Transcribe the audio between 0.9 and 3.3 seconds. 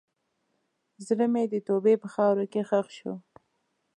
زړه مې د توبې په خاوره کې ښخ شو.